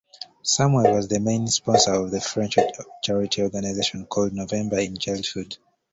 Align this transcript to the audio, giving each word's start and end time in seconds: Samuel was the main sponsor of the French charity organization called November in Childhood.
Samuel 0.41 0.95
was 0.95 1.07
the 1.07 1.19
main 1.19 1.45
sponsor 1.47 1.93
of 1.93 2.09
the 2.09 2.19
French 2.19 2.57
charity 3.03 3.43
organization 3.43 4.07
called 4.07 4.33
November 4.33 4.79
in 4.79 4.97
Childhood. 4.97 5.59